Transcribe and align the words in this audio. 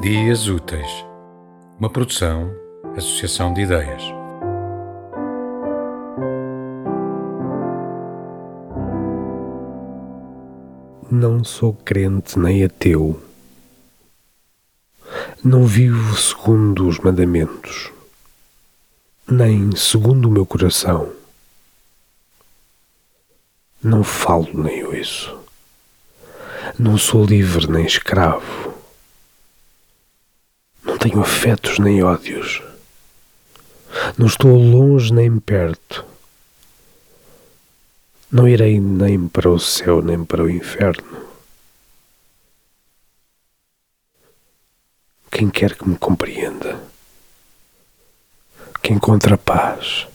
Dias 0.00 0.48
Úteis, 0.48 1.04
uma 1.78 1.90
produção, 1.90 2.50
associação 2.96 3.52
de 3.52 3.60
ideias. 3.60 4.02
Não 11.10 11.44
sou 11.44 11.74
crente 11.74 12.38
nem 12.38 12.64
ateu. 12.64 13.22
Não 15.44 15.66
vivo 15.66 16.16
segundo 16.16 16.88
os 16.88 16.98
mandamentos, 16.98 17.92
nem 19.30 19.76
segundo 19.76 20.28
o 20.30 20.32
meu 20.32 20.46
coração. 20.46 21.12
Não 23.82 24.02
falo 24.02 24.48
nem 24.54 24.82
ouço. 24.82 25.38
Não 26.78 26.96
sou 26.96 27.22
livre 27.22 27.70
nem 27.70 27.84
escravo. 27.84 28.69
Tenho 31.00 31.22
afetos 31.22 31.78
nem 31.78 32.02
ódios. 32.02 32.62
Não 34.18 34.26
estou 34.26 34.54
longe 34.54 35.10
nem 35.14 35.40
perto. 35.40 36.04
Não 38.30 38.46
irei 38.46 38.78
nem 38.78 39.26
para 39.26 39.48
o 39.48 39.58
céu 39.58 40.02
nem 40.02 40.22
para 40.22 40.42
o 40.42 40.50
inferno. 40.50 41.26
Quem 45.30 45.48
quer 45.48 45.74
que 45.74 45.88
me 45.88 45.96
compreenda, 45.96 46.78
que 48.82 48.92
encontre 48.92 49.32
a 49.32 49.38
paz 49.38 50.06